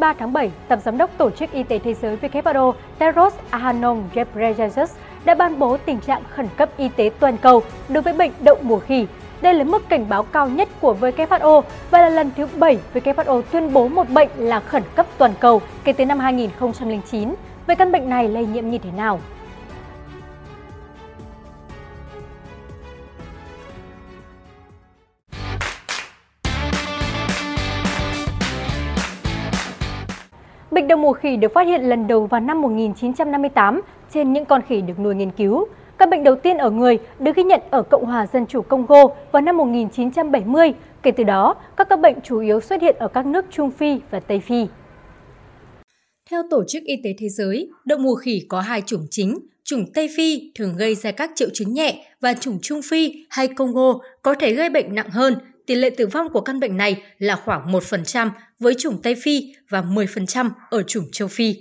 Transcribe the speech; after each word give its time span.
23 0.00 0.14
tháng 0.18 0.32
7, 0.32 0.50
Tổng 0.68 0.80
Giám 0.80 0.98
đốc 0.98 1.10
Tổ 1.18 1.30
chức 1.30 1.52
Y 1.52 1.62
tế 1.62 1.78
Thế 1.78 1.94
giới 1.94 2.16
WHO 2.16 2.72
Tedros 2.98 3.34
Adhanom 3.50 4.02
Ghebreyesus 4.14 4.90
đã 5.24 5.34
ban 5.34 5.58
bố 5.58 5.76
tình 5.76 6.00
trạng 6.00 6.22
khẩn 6.30 6.48
cấp 6.56 6.68
y 6.76 6.88
tế 6.88 7.10
toàn 7.20 7.36
cầu 7.36 7.62
đối 7.88 8.02
với 8.02 8.12
bệnh 8.12 8.30
đậu 8.40 8.56
mùa 8.62 8.78
khỉ. 8.78 9.06
Đây 9.40 9.54
là 9.54 9.64
mức 9.64 9.88
cảnh 9.88 10.08
báo 10.08 10.22
cao 10.22 10.48
nhất 10.48 10.68
của 10.80 10.96
WHO 11.00 11.62
và 11.90 12.00
là 12.00 12.08
lần 12.08 12.30
thứ 12.36 12.46
7 12.56 12.78
WHO 12.94 13.42
tuyên 13.42 13.72
bố 13.72 13.88
một 13.88 14.08
bệnh 14.10 14.28
là 14.36 14.60
khẩn 14.60 14.82
cấp 14.94 15.06
toàn 15.18 15.32
cầu 15.40 15.60
kể 15.84 15.92
từ 15.92 16.04
năm 16.06 16.18
2009. 16.18 17.34
Về 17.66 17.74
căn 17.74 17.92
bệnh 17.92 18.08
này 18.08 18.28
lây 18.28 18.46
nhiễm 18.46 18.70
như 18.70 18.78
thế 18.78 18.90
nào? 18.96 19.20
Bệnh 30.78 30.88
đậu 30.88 30.98
mùa 30.98 31.12
khỉ 31.12 31.36
được 31.36 31.52
phát 31.54 31.66
hiện 31.66 31.82
lần 31.82 32.06
đầu 32.06 32.26
vào 32.26 32.40
năm 32.40 32.62
1958 32.62 33.80
trên 34.14 34.32
những 34.32 34.44
con 34.44 34.62
khỉ 34.68 34.80
được 34.80 34.98
nuôi 34.98 35.14
nghiên 35.14 35.30
cứu. 35.30 35.66
Các 35.98 36.08
bệnh 36.10 36.24
đầu 36.24 36.36
tiên 36.36 36.58
ở 36.58 36.70
người 36.70 36.98
được 37.18 37.36
ghi 37.36 37.42
nhận 37.42 37.60
ở 37.70 37.82
Cộng 37.82 38.04
hòa 38.04 38.26
Dân 38.32 38.46
chủ 38.46 38.62
Congo 38.62 39.04
vào 39.32 39.42
năm 39.42 39.56
1970. 39.56 40.72
Kể 41.02 41.10
từ 41.10 41.24
đó, 41.24 41.54
các 41.76 41.88
các 41.90 42.00
bệnh 42.00 42.20
chủ 42.24 42.40
yếu 42.40 42.60
xuất 42.60 42.82
hiện 42.82 42.96
ở 42.98 43.08
các 43.08 43.26
nước 43.26 43.44
Trung 43.50 43.70
Phi 43.70 44.00
và 44.10 44.20
Tây 44.20 44.40
Phi. 44.40 44.66
Theo 46.30 46.42
Tổ 46.50 46.64
chức 46.68 46.82
Y 46.82 46.94
tế 47.04 47.10
Thế 47.18 47.28
giới, 47.28 47.70
đậu 47.84 47.98
mùa 47.98 48.14
khỉ 48.14 48.42
có 48.48 48.60
hai 48.60 48.82
chủng 48.86 49.06
chính. 49.10 49.38
Chủng 49.64 49.84
Tây 49.94 50.08
Phi 50.16 50.52
thường 50.54 50.76
gây 50.78 50.94
ra 50.94 51.10
các 51.10 51.30
triệu 51.34 51.48
chứng 51.54 51.72
nhẹ 51.72 52.06
và 52.20 52.34
chủng 52.34 52.58
Trung 52.62 52.80
Phi 52.90 53.26
hay 53.30 53.48
Congo 53.48 53.98
có 54.22 54.34
thể 54.34 54.54
gây 54.54 54.70
bệnh 54.70 54.94
nặng 54.94 55.10
hơn 55.10 55.34
tỷ 55.68 55.74
lệ 55.74 55.90
tử 55.90 56.06
vong 56.06 56.28
của 56.32 56.40
căn 56.40 56.60
bệnh 56.60 56.76
này 56.76 57.02
là 57.18 57.36
khoảng 57.36 57.72
1% 57.72 58.30
với 58.58 58.74
chủng 58.74 59.02
Tây 59.02 59.14
Phi 59.14 59.54
và 59.68 59.82
10% 59.82 60.50
ở 60.70 60.82
chủng 60.82 61.04
châu 61.12 61.28
Phi. 61.28 61.54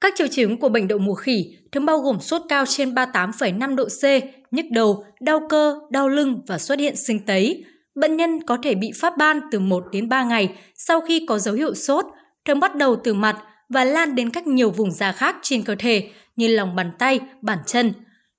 Các 0.00 0.14
triệu 0.16 0.26
chứng 0.26 0.56
của 0.56 0.68
bệnh 0.68 0.88
đậu 0.88 0.98
mùa 0.98 1.14
khỉ 1.14 1.56
thường 1.72 1.86
bao 1.86 1.98
gồm 1.98 2.20
sốt 2.20 2.42
cao 2.48 2.64
trên 2.66 2.94
38,5 2.94 3.74
độ 3.76 3.84
C, 3.84 4.04
nhức 4.50 4.66
đầu, 4.72 5.04
đau 5.20 5.40
cơ, 5.48 5.74
đau 5.90 6.08
lưng 6.08 6.40
và 6.46 6.58
xuất 6.58 6.78
hiện 6.78 6.96
sinh 6.96 7.26
tấy. 7.26 7.64
Bệnh 7.94 8.16
nhân 8.16 8.46
có 8.46 8.58
thể 8.62 8.74
bị 8.74 8.90
phát 9.00 9.16
ban 9.16 9.40
từ 9.50 9.60
1 9.60 9.84
đến 9.92 10.08
3 10.08 10.24
ngày 10.24 10.54
sau 10.74 11.00
khi 11.00 11.26
có 11.28 11.38
dấu 11.38 11.54
hiệu 11.54 11.74
sốt, 11.74 12.04
thường 12.44 12.60
bắt 12.60 12.76
đầu 12.76 12.96
từ 13.04 13.14
mặt 13.14 13.36
và 13.68 13.84
lan 13.84 14.14
đến 14.14 14.30
các 14.30 14.46
nhiều 14.46 14.70
vùng 14.70 14.92
da 14.92 15.12
khác 15.12 15.36
trên 15.42 15.62
cơ 15.62 15.74
thể 15.78 16.10
như 16.36 16.48
lòng 16.48 16.76
bàn 16.76 16.90
tay, 16.98 17.20
bàn 17.42 17.58
chân. 17.66 17.92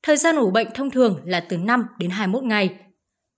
Thời 0.04 0.18
gian 0.18 0.36
ủ 0.36 0.52
bệnh 0.52 0.68
thông 0.74 0.90
thường 0.90 1.22
là 1.26 1.40
từ 1.40 1.58
5 1.58 1.86
đến 2.00 2.10
21 2.10 2.44
ngày. 2.44 2.70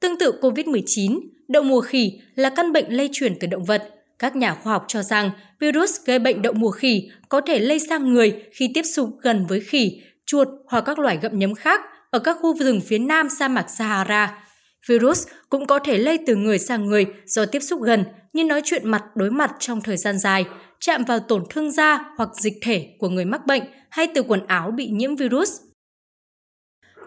Tương 0.02 0.18
tự 0.18 0.34
COVID-19, 0.42 1.20
Đậu 1.54 1.64
mùa 1.64 1.82
khỉ 1.82 2.20
là 2.36 2.50
căn 2.50 2.72
bệnh 2.72 2.86
lây 2.90 3.10
truyền 3.14 3.36
từ 3.40 3.48
động 3.48 3.66
vật. 3.66 3.90
Các 4.20 4.36
nhà 4.36 4.54
khoa 4.54 4.74
học 4.74 4.86
cho 4.88 5.04
rằng 5.04 5.32
virus 5.60 5.92
gây 6.06 6.20
bệnh 6.20 6.42
đậu 6.42 6.54
mùa 6.54 6.72
khỉ 6.72 7.10
có 7.30 7.42
thể 7.42 7.60
lây 7.60 7.80
sang 7.80 8.14
người 8.14 8.44
khi 8.52 8.72
tiếp 8.74 8.82
xúc 8.84 9.10
gần 9.22 9.46
với 9.50 9.60
khỉ, 9.60 10.02
chuột 10.26 10.48
hoặc 10.68 10.82
các 10.82 11.00
loài 11.00 11.20
gặm 11.22 11.40
nhấm 11.40 11.56
khác 11.56 11.82
ở 12.12 12.20
các 12.20 12.38
khu 12.42 12.58
rừng 12.58 12.82
phía 12.82 12.98
nam 12.98 13.30
sa 13.30 13.48
mạc 13.48 13.70
Sahara. 13.70 14.44
Virus 14.88 15.28
cũng 15.50 15.66
có 15.66 15.80
thể 15.80 15.98
lây 15.98 16.20
từ 16.28 16.36
người 16.36 16.60
sang 16.60 16.86
người 16.86 17.06
do 17.26 17.46
tiếp 17.46 17.60
xúc 17.60 17.82
gần 17.82 18.04
như 18.34 18.44
nói 18.44 18.62
chuyện 18.66 18.92
mặt 18.92 19.04
đối 19.16 19.32
mặt 19.32 19.52
trong 19.60 19.82
thời 19.82 19.98
gian 19.98 20.20
dài, 20.20 20.46
chạm 20.80 21.04
vào 21.04 21.20
tổn 21.20 21.44
thương 21.50 21.72
da 21.72 22.06
hoặc 22.18 22.30
dịch 22.42 22.58
thể 22.62 22.88
của 23.00 23.10
người 23.10 23.26
mắc 23.26 23.46
bệnh 23.46 23.64
hay 23.90 24.08
từ 24.16 24.24
quần 24.24 24.48
áo 24.48 24.72
bị 24.72 24.88
nhiễm 24.88 25.16
virus. 25.16 25.52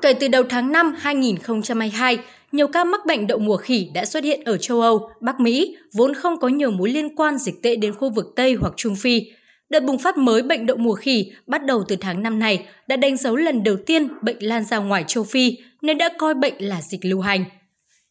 Kể 0.02 0.14
từ 0.14 0.28
đầu 0.28 0.42
tháng 0.48 0.72
5 0.72 0.94
2022, 0.98 2.18
nhiều 2.56 2.68
ca 2.68 2.84
mắc 2.84 3.06
bệnh 3.06 3.26
đậu 3.26 3.38
mùa 3.38 3.56
khỉ 3.56 3.90
đã 3.94 4.04
xuất 4.04 4.24
hiện 4.24 4.40
ở 4.44 4.58
châu 4.58 4.80
Âu, 4.80 5.10
Bắc 5.20 5.40
Mỹ, 5.40 5.76
vốn 5.94 6.14
không 6.14 6.38
có 6.38 6.48
nhiều 6.48 6.70
mối 6.70 6.90
liên 6.90 7.16
quan 7.16 7.38
dịch 7.38 7.62
tễ 7.62 7.76
đến 7.76 7.94
khu 7.94 8.10
vực 8.10 8.26
Tây 8.36 8.54
hoặc 8.54 8.72
Trung 8.76 8.96
Phi. 8.96 9.22
Đợt 9.70 9.80
bùng 9.80 9.98
phát 9.98 10.16
mới 10.16 10.42
bệnh 10.42 10.66
đậu 10.66 10.76
mùa 10.76 10.94
khỉ 10.94 11.32
bắt 11.46 11.64
đầu 11.64 11.84
từ 11.88 11.96
tháng 12.00 12.22
năm 12.22 12.38
này 12.38 12.66
đã 12.88 12.96
đánh 12.96 13.16
dấu 13.16 13.36
lần 13.36 13.62
đầu 13.62 13.76
tiên 13.86 14.08
bệnh 14.22 14.36
lan 14.40 14.64
ra 14.64 14.78
ngoài 14.78 15.04
châu 15.06 15.24
Phi 15.24 15.56
nên 15.82 15.98
đã 15.98 16.08
coi 16.18 16.34
bệnh 16.34 16.54
là 16.58 16.80
dịch 16.82 17.04
lưu 17.04 17.20
hành. 17.20 17.44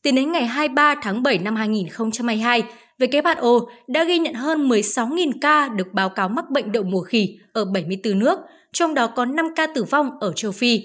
Tính 0.03 0.16
đến 0.16 0.31
ngày 0.31 0.45
23 0.45 0.95
tháng 1.01 1.23
7 1.23 1.38
năm 1.38 1.55
2022, 1.55 2.63
WHO 3.00 3.66
đã 3.88 4.03
ghi 4.03 4.19
nhận 4.19 4.34
hơn 4.34 4.69
16.000 4.69 5.31
ca 5.41 5.67
được 5.67 5.88
báo 5.94 6.09
cáo 6.09 6.29
mắc 6.29 6.45
bệnh 6.50 6.72
đậu 6.72 6.84
mùa 6.84 7.01
khỉ 7.01 7.38
ở 7.53 7.66
74 7.66 8.19
nước, 8.19 8.39
trong 8.73 8.94
đó 8.94 9.07
có 9.07 9.25
5 9.25 9.45
ca 9.55 9.67
tử 9.67 9.84
vong 9.84 10.09
ở 10.19 10.34
châu 10.35 10.51
Phi, 10.51 10.81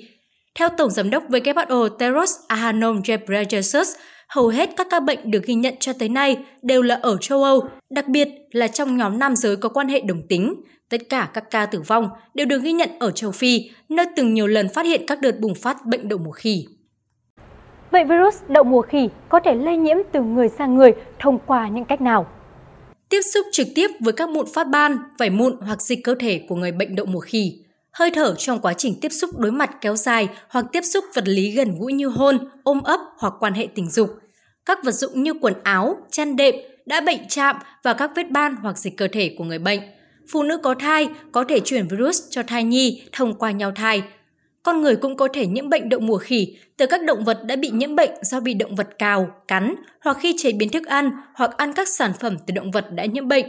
theo 0.55 0.69
Tổng 0.79 0.91
Giám 0.91 1.11
đốc 1.11 1.31
WHO 1.31 1.89
Tedros 1.89 2.31
Adhanom 2.49 3.01
Ghebreyesus, 3.05 3.89
hầu 4.29 4.49
hết 4.49 4.71
các 4.77 4.87
ca 4.91 5.01
bệnh 5.01 5.31
được 5.31 5.45
ghi 5.45 5.55
nhận 5.55 5.75
cho 5.81 5.93
tới 5.93 6.09
nay 6.09 6.37
đều 6.63 6.83
là 6.83 6.95
ở 7.03 7.17
châu 7.17 7.43
Âu, 7.43 7.61
đặc 7.91 8.09
biệt 8.09 8.29
là 8.51 8.69
trong 8.69 8.97
nhóm 8.97 9.19
nam 9.19 9.37
giới 9.37 9.57
có 9.57 9.69
quan 9.69 9.89
hệ 9.89 10.01
đồng 10.01 10.23
tính. 10.29 10.55
Tất 10.89 11.01
cả 11.09 11.29
các 11.35 11.45
ca 11.51 11.67
tử 11.67 11.81
vong 11.87 12.09
đều 12.35 12.47
được 12.47 12.63
ghi 12.63 12.73
nhận 12.73 12.91
ở 13.01 13.11
châu 13.11 13.33
Phi, 13.33 13.71
nơi 13.89 14.07
từng 14.17 14.35
nhiều 14.35 14.47
lần 14.47 14.69
phát 14.75 14.87
hiện 14.87 15.03
các 15.07 15.21
đợt 15.21 15.41
bùng 15.41 15.55
phát 15.55 15.77
bệnh 15.87 16.09
đậu 16.09 16.19
mùa 16.19 16.31
khỉ. 16.31 16.67
Vậy 17.91 18.05
virus 18.05 18.35
đậu 18.49 18.65
mùa 18.65 18.83
khỉ 18.83 19.09
có 19.29 19.41
thể 19.45 19.55
lây 19.55 19.77
nhiễm 19.77 19.97
từ 20.13 20.23
người 20.23 20.49
sang 20.59 20.75
người 20.75 20.93
thông 21.19 21.39
qua 21.47 21.69
những 21.69 21.85
cách 21.85 22.01
nào? 22.01 22.27
Tiếp 23.09 23.21
xúc 23.35 23.47
trực 23.53 23.67
tiếp 23.75 23.91
với 24.01 24.13
các 24.13 24.29
mụn 24.29 24.47
phát 24.55 24.67
ban, 24.69 24.97
vảy 25.19 25.31
mụn 25.31 25.57
hoặc 25.61 25.83
dịch 25.83 25.99
cơ 26.05 26.15
thể 26.21 26.41
của 26.49 26.55
người 26.55 26.73
bệnh 26.73 26.97
đậu 26.97 27.07
mùa 27.07 27.21
khỉ 27.21 27.65
hơi 27.93 28.11
thở 28.11 28.35
trong 28.39 28.61
quá 28.61 28.75
trình 28.75 28.95
tiếp 29.01 29.09
xúc 29.09 29.31
đối 29.39 29.53
mặt 29.53 29.71
kéo 29.81 29.97
dài 29.97 30.29
hoặc 30.49 30.67
tiếp 30.73 30.81
xúc 30.85 31.05
vật 31.15 31.25
lý 31.29 31.51
gần 31.51 31.79
gũi 31.79 31.93
như 31.93 32.09
hôn, 32.09 32.39
ôm 32.63 32.83
ấp 32.83 33.01
hoặc 33.19 33.35
quan 33.41 33.53
hệ 33.53 33.69
tình 33.75 33.91
dục. 33.91 34.11
Các 34.67 34.85
vật 34.85 34.93
dụng 34.93 35.23
như 35.23 35.35
quần 35.41 35.55
áo, 35.63 35.97
chăn 36.11 36.37
đệm 36.37 36.55
đã 36.87 37.01
bệnh 37.01 37.29
chạm 37.29 37.57
và 37.83 37.95
các 37.95 38.11
vết 38.17 38.31
ban 38.31 38.57
hoặc 38.57 38.79
dịch 38.79 38.97
cơ 38.97 39.09
thể 39.13 39.35
của 39.39 39.45
người 39.45 39.59
bệnh. 39.59 39.81
Phụ 40.33 40.43
nữ 40.43 40.59
có 40.59 40.75
thai 40.75 41.09
có 41.33 41.45
thể 41.45 41.61
chuyển 41.61 41.89
virus 41.89 42.23
cho 42.31 42.43
thai 42.43 42.65
nhi 42.65 43.03
thông 43.13 43.39
qua 43.39 43.51
nhau 43.51 43.73
thai. 43.77 44.03
Con 44.63 44.83
người 44.83 44.97
cũng 44.97 45.17
có 45.17 45.29
thể 45.33 45.47
nhiễm 45.47 45.69
bệnh 45.69 45.89
đậu 45.89 46.01
mùa 46.01 46.19
khỉ 46.19 46.57
từ 46.77 46.87
các 46.87 47.05
động 47.05 47.25
vật 47.25 47.45
đã 47.45 47.57
bị 47.57 47.71
nhiễm 47.71 47.97
bệnh 47.97 48.11
do 48.23 48.41
bị 48.41 48.55
động 48.55 48.77
vật 48.77 48.89
cào, 48.99 49.31
cắn 49.49 49.75
hoặc 50.01 50.17
khi 50.21 50.35
chế 50.39 50.53
biến 50.53 50.69
thức 50.69 50.87
ăn 50.87 51.11
hoặc 51.35 51.51
ăn 51.57 51.73
các 51.73 51.89
sản 51.89 52.13
phẩm 52.21 52.37
từ 52.47 52.53
động 52.53 52.71
vật 52.71 52.93
đã 52.93 53.05
nhiễm 53.05 53.29
bệnh 53.29 53.47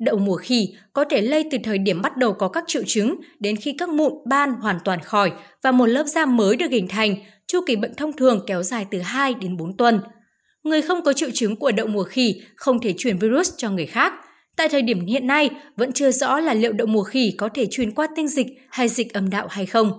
Đậu 0.00 0.18
mùa 0.18 0.36
khỉ 0.36 0.74
có 0.92 1.04
thể 1.04 1.20
lây 1.20 1.44
từ 1.50 1.58
thời 1.64 1.78
điểm 1.78 2.02
bắt 2.02 2.16
đầu 2.16 2.32
có 2.32 2.48
các 2.48 2.64
triệu 2.66 2.82
chứng 2.86 3.20
đến 3.40 3.56
khi 3.56 3.74
các 3.78 3.88
mụn 3.88 4.12
ban 4.28 4.52
hoàn 4.52 4.78
toàn 4.84 5.00
khỏi 5.00 5.32
và 5.62 5.72
một 5.72 5.86
lớp 5.86 6.04
da 6.04 6.26
mới 6.26 6.56
được 6.56 6.70
hình 6.70 6.88
thành, 6.88 7.16
chu 7.46 7.60
kỳ 7.66 7.76
bệnh 7.76 7.94
thông 7.94 8.12
thường 8.12 8.44
kéo 8.46 8.62
dài 8.62 8.86
từ 8.90 8.98
2 8.98 9.34
đến 9.34 9.56
4 9.56 9.76
tuần. 9.76 10.00
Người 10.62 10.82
không 10.82 11.02
có 11.02 11.12
triệu 11.12 11.30
chứng 11.34 11.56
của 11.56 11.72
đậu 11.72 11.86
mùa 11.86 12.02
khỉ 12.02 12.42
không 12.56 12.80
thể 12.80 12.94
truyền 12.98 13.18
virus 13.18 13.52
cho 13.56 13.70
người 13.70 13.86
khác. 13.86 14.12
Tại 14.56 14.68
thời 14.68 14.82
điểm 14.82 15.06
hiện 15.06 15.26
nay, 15.26 15.50
vẫn 15.76 15.92
chưa 15.92 16.10
rõ 16.10 16.40
là 16.40 16.54
liệu 16.54 16.72
đậu 16.72 16.86
mùa 16.86 17.02
khỉ 17.02 17.34
có 17.38 17.48
thể 17.54 17.66
truyền 17.70 17.90
qua 17.90 18.06
tinh 18.16 18.28
dịch 18.28 18.46
hay 18.70 18.88
dịch 18.88 19.12
âm 19.12 19.30
đạo 19.30 19.46
hay 19.50 19.66
không. 19.66 19.92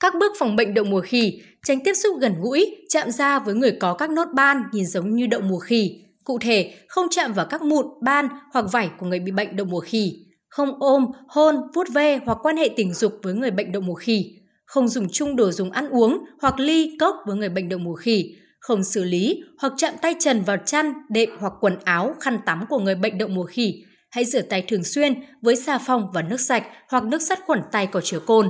Các 0.00 0.14
bước 0.20 0.32
phòng 0.38 0.56
bệnh 0.56 0.74
đậu 0.74 0.84
mùa 0.84 1.00
khỉ, 1.00 1.42
tránh 1.66 1.78
tiếp 1.84 1.94
xúc 1.94 2.16
gần 2.20 2.34
gũi, 2.40 2.76
chạm 2.88 3.10
da 3.10 3.38
với 3.38 3.54
người 3.54 3.76
có 3.80 3.94
các 3.94 4.10
nốt 4.10 4.28
ban 4.34 4.62
nhìn 4.72 4.86
giống 4.86 5.14
như 5.14 5.26
đậu 5.26 5.40
mùa 5.40 5.58
khỉ, 5.58 6.04
Cụ 6.24 6.38
thể, 6.38 6.74
không 6.88 7.06
chạm 7.10 7.32
vào 7.32 7.46
các 7.50 7.62
mụn, 7.62 7.86
ban 8.02 8.28
hoặc 8.52 8.64
vảy 8.72 8.90
của 8.98 9.06
người 9.06 9.20
bị 9.20 9.32
bệnh 9.32 9.56
đậu 9.56 9.66
mùa 9.66 9.80
khỉ, 9.80 10.26
không 10.48 10.74
ôm, 10.80 11.06
hôn, 11.28 11.56
vuốt 11.74 11.88
ve 11.92 12.20
hoặc 12.26 12.38
quan 12.42 12.56
hệ 12.56 12.70
tình 12.76 12.94
dục 12.94 13.12
với 13.22 13.34
người 13.34 13.50
bệnh 13.50 13.72
đậu 13.72 13.82
mùa 13.82 13.94
khỉ, 13.94 14.38
không 14.64 14.88
dùng 14.88 15.06
chung 15.12 15.36
đồ 15.36 15.50
dùng 15.50 15.70
ăn 15.70 15.88
uống 15.88 16.24
hoặc 16.40 16.60
ly, 16.60 16.96
cốc 17.00 17.16
với 17.26 17.36
người 17.36 17.48
bệnh 17.48 17.68
đậu 17.68 17.78
mùa 17.78 17.94
khỉ, 17.94 18.34
không 18.60 18.84
xử 18.84 19.04
lý 19.04 19.42
hoặc 19.58 19.72
chạm 19.76 19.94
tay 20.02 20.14
trần 20.18 20.42
vào 20.42 20.56
chăn, 20.66 20.92
đệm 21.08 21.28
hoặc 21.38 21.52
quần 21.60 21.76
áo, 21.84 22.14
khăn 22.20 22.38
tắm 22.46 22.64
của 22.68 22.78
người 22.78 22.94
bệnh 22.94 23.18
đậu 23.18 23.28
mùa 23.28 23.44
khỉ. 23.44 23.84
Hãy 24.10 24.24
rửa 24.24 24.42
tay 24.42 24.64
thường 24.68 24.84
xuyên 24.84 25.14
với 25.42 25.56
xà 25.56 25.78
phòng 25.78 26.08
và 26.14 26.22
nước 26.22 26.40
sạch 26.40 26.64
hoặc 26.88 27.04
nước 27.04 27.22
sát 27.22 27.40
khuẩn 27.46 27.60
tay 27.72 27.86
có 27.86 28.00
chứa 28.00 28.20
cồn. 28.20 28.48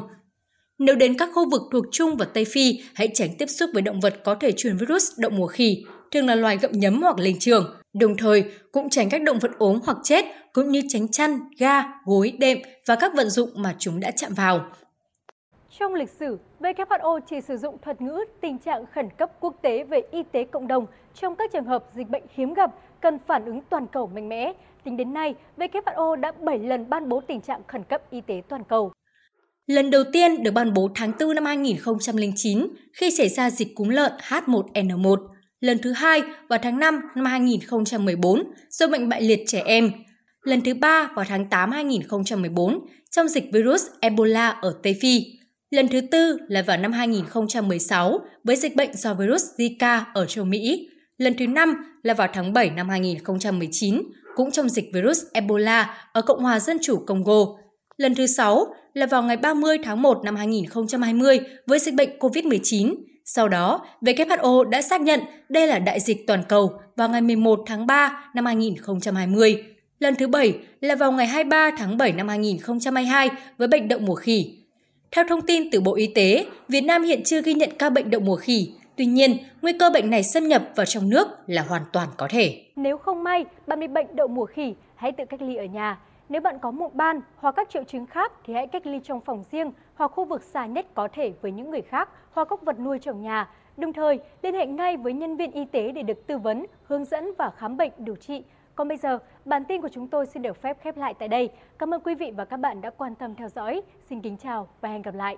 Nếu 0.78 0.94
đến 0.94 1.18
các 1.18 1.28
khu 1.34 1.50
vực 1.50 1.62
thuộc 1.72 1.84
Trung 1.92 2.16
và 2.16 2.24
Tây 2.24 2.44
Phi, 2.44 2.80
hãy 2.94 3.08
tránh 3.14 3.30
tiếp 3.38 3.46
xúc 3.46 3.70
với 3.72 3.82
động 3.82 4.00
vật 4.00 4.14
có 4.24 4.34
thể 4.34 4.52
truyền 4.52 4.76
virus 4.76 5.10
đậu 5.18 5.30
mùa 5.30 5.46
khỉ, 5.46 5.84
thường 6.12 6.26
là 6.26 6.34
loài 6.34 6.58
gặm 6.62 6.72
nhấm 6.72 7.02
hoặc 7.02 7.18
linh 7.18 7.38
trường. 7.38 7.74
Đồng 7.92 8.16
thời, 8.16 8.44
cũng 8.72 8.90
tránh 8.90 9.08
các 9.10 9.22
động 9.22 9.38
vật 9.38 9.50
ốm 9.58 9.80
hoặc 9.84 9.96
chết, 10.02 10.24
cũng 10.52 10.70
như 10.70 10.82
tránh 10.88 11.08
chăn, 11.08 11.38
ga, 11.58 11.82
gối, 12.04 12.32
đệm 12.38 12.58
và 12.86 12.96
các 12.96 13.12
vận 13.16 13.30
dụng 13.30 13.50
mà 13.54 13.74
chúng 13.78 14.00
đã 14.00 14.10
chạm 14.10 14.32
vào. 14.34 14.66
Trong 15.78 15.94
lịch 15.94 16.10
sử, 16.10 16.38
WHO 16.60 17.20
chỉ 17.30 17.40
sử 17.40 17.56
dụng 17.56 17.76
thuật 17.82 18.00
ngữ 18.00 18.24
tình 18.40 18.58
trạng 18.58 18.84
khẩn 18.94 19.08
cấp 19.18 19.30
quốc 19.40 19.54
tế 19.62 19.84
về 19.84 20.00
y 20.10 20.22
tế 20.32 20.44
cộng 20.44 20.68
đồng 20.68 20.86
trong 21.14 21.36
các 21.36 21.52
trường 21.52 21.64
hợp 21.64 21.84
dịch 21.94 22.08
bệnh 22.08 22.22
hiếm 22.34 22.54
gặp 22.54 22.70
cần 23.00 23.18
phản 23.26 23.44
ứng 23.44 23.60
toàn 23.70 23.86
cầu 23.92 24.06
mạnh 24.06 24.28
mẽ. 24.28 24.52
Tính 24.84 24.96
đến 24.96 25.12
nay, 25.12 25.34
WHO 25.56 26.16
đã 26.16 26.32
7 26.32 26.58
lần 26.58 26.90
ban 26.90 27.08
bố 27.08 27.20
tình 27.20 27.40
trạng 27.40 27.62
khẩn 27.68 27.82
cấp 27.84 28.02
y 28.10 28.20
tế 28.20 28.42
toàn 28.48 28.64
cầu. 28.64 28.92
Lần 29.66 29.90
đầu 29.90 30.02
tiên 30.12 30.42
được 30.42 30.50
ban 30.54 30.74
bố 30.74 30.90
tháng 30.94 31.12
4 31.20 31.34
năm 31.34 31.44
2009 31.44 32.66
khi 32.92 33.10
xảy 33.10 33.28
ra 33.28 33.50
dịch 33.50 33.74
cúm 33.74 33.88
lợn 33.88 34.12
H1N1 34.28 35.31
lần 35.62 35.78
thứ 35.78 35.92
hai 35.92 36.22
vào 36.48 36.58
tháng 36.62 36.78
5 36.78 37.00
năm 37.14 37.24
2014 37.24 38.42
do 38.70 38.86
bệnh 38.86 39.08
bại 39.08 39.22
liệt 39.22 39.40
trẻ 39.46 39.62
em, 39.66 39.90
lần 40.42 40.60
thứ 40.60 40.74
ba 40.74 41.10
vào 41.14 41.24
tháng 41.28 41.48
8 41.48 41.70
2014 41.70 42.86
trong 43.10 43.28
dịch 43.28 43.44
virus 43.52 43.86
Ebola 44.00 44.48
ở 44.48 44.74
Tây 44.82 44.96
Phi, 45.00 45.24
lần 45.70 45.88
thứ 45.88 46.00
tư 46.00 46.38
là 46.48 46.62
vào 46.62 46.76
năm 46.76 46.92
2016 46.92 48.20
với 48.44 48.56
dịch 48.56 48.76
bệnh 48.76 48.96
do 48.96 49.14
virus 49.14 49.44
Zika 49.56 50.00
ở 50.14 50.26
châu 50.26 50.44
Mỹ, 50.44 50.88
lần 51.18 51.34
thứ 51.38 51.46
năm 51.46 51.74
là 52.02 52.14
vào 52.14 52.28
tháng 52.32 52.52
7 52.52 52.70
năm 52.70 52.88
2019, 52.88 54.02
cũng 54.34 54.50
trong 54.50 54.68
dịch 54.68 54.90
virus 54.94 55.24
Ebola 55.32 56.08
ở 56.12 56.22
Cộng 56.22 56.42
hòa 56.42 56.60
Dân 56.60 56.78
chủ 56.82 56.98
Congo. 57.06 57.46
Lần 57.96 58.14
thứ 58.14 58.26
6 58.26 58.74
là 58.94 59.06
vào 59.06 59.22
ngày 59.22 59.36
30 59.36 59.78
tháng 59.84 60.02
1 60.02 60.20
năm 60.24 60.36
2020 60.36 61.40
với 61.66 61.78
dịch 61.78 61.94
bệnh 61.94 62.18
COVID-19. 62.18 62.94
Sau 63.34 63.48
đó, 63.48 63.86
WHO 64.00 64.64
đã 64.64 64.82
xác 64.82 65.00
nhận 65.00 65.20
đây 65.48 65.66
là 65.66 65.78
đại 65.78 66.00
dịch 66.00 66.26
toàn 66.26 66.42
cầu 66.48 66.72
vào 66.96 67.08
ngày 67.08 67.20
11 67.20 67.60
tháng 67.66 67.86
3 67.86 68.30
năm 68.34 68.46
2020. 68.46 69.64
Lần 69.98 70.14
thứ 70.14 70.28
bảy 70.28 70.58
là 70.80 70.94
vào 70.94 71.12
ngày 71.12 71.26
23 71.26 71.70
tháng 71.78 71.96
7 71.96 72.12
năm 72.12 72.28
2022 72.28 73.30
với 73.58 73.68
bệnh 73.68 73.88
đậu 73.88 73.98
mùa 73.98 74.14
khỉ. 74.14 74.56
Theo 75.10 75.24
thông 75.28 75.40
tin 75.40 75.70
từ 75.70 75.80
Bộ 75.80 75.94
Y 75.94 76.06
tế, 76.06 76.46
Việt 76.68 76.80
Nam 76.80 77.02
hiện 77.02 77.22
chưa 77.24 77.42
ghi 77.42 77.54
nhận 77.54 77.70
ca 77.78 77.90
bệnh 77.90 78.10
đậu 78.10 78.20
mùa 78.20 78.36
khỉ. 78.36 78.72
Tuy 78.96 79.06
nhiên, 79.06 79.36
nguy 79.62 79.72
cơ 79.78 79.90
bệnh 79.90 80.10
này 80.10 80.22
xâm 80.22 80.48
nhập 80.48 80.62
vào 80.76 80.86
trong 80.86 81.10
nước 81.10 81.28
là 81.46 81.62
hoàn 81.62 81.82
toàn 81.92 82.08
có 82.16 82.28
thể. 82.30 82.62
Nếu 82.76 82.98
không 82.98 83.24
may 83.24 83.44
bạn 83.66 83.80
bị 83.80 83.86
bệnh 83.86 84.06
đậu 84.16 84.28
mùa 84.28 84.46
khỉ, 84.46 84.74
hãy 84.94 85.12
tự 85.12 85.24
cách 85.30 85.42
ly 85.42 85.56
ở 85.56 85.64
nhà. 85.64 85.98
Nếu 86.32 86.40
bạn 86.40 86.58
có 86.58 86.70
mụn 86.70 86.90
ban 86.94 87.20
hoặc 87.36 87.52
các 87.56 87.70
triệu 87.70 87.84
chứng 87.84 88.06
khác 88.06 88.32
thì 88.44 88.54
hãy 88.54 88.66
cách 88.66 88.86
ly 88.86 89.00
trong 89.04 89.20
phòng 89.20 89.44
riêng 89.50 89.72
hoặc 89.94 90.08
khu 90.08 90.24
vực 90.24 90.42
xa 90.42 90.66
nhất 90.66 90.86
có 90.94 91.08
thể 91.12 91.32
với 91.40 91.52
những 91.52 91.70
người 91.70 91.82
khác 91.82 92.08
hoặc 92.30 92.48
các 92.50 92.62
vật 92.62 92.80
nuôi 92.80 92.98
trong 92.98 93.22
nhà. 93.22 93.50
Đồng 93.76 93.92
thời, 93.92 94.20
liên 94.42 94.54
hệ 94.54 94.66
ngay 94.66 94.96
với 94.96 95.12
nhân 95.12 95.36
viên 95.36 95.52
y 95.52 95.64
tế 95.64 95.92
để 95.92 96.02
được 96.02 96.26
tư 96.26 96.38
vấn, 96.38 96.66
hướng 96.84 97.04
dẫn 97.04 97.30
và 97.38 97.50
khám 97.50 97.76
bệnh 97.76 97.92
điều 97.98 98.16
trị. 98.16 98.44
Còn 98.74 98.88
bây 98.88 98.96
giờ, 98.96 99.18
bản 99.44 99.64
tin 99.64 99.82
của 99.82 99.88
chúng 99.88 100.08
tôi 100.08 100.26
xin 100.26 100.42
được 100.42 100.62
phép 100.62 100.78
khép 100.82 100.96
lại 100.96 101.14
tại 101.14 101.28
đây. 101.28 101.50
Cảm 101.78 101.94
ơn 101.94 102.00
quý 102.00 102.14
vị 102.14 102.32
và 102.36 102.44
các 102.44 102.56
bạn 102.56 102.80
đã 102.80 102.90
quan 102.90 103.14
tâm 103.14 103.34
theo 103.34 103.48
dõi. 103.48 103.82
Xin 104.08 104.20
kính 104.20 104.36
chào 104.36 104.68
và 104.80 104.88
hẹn 104.88 105.02
gặp 105.02 105.14
lại. 105.14 105.36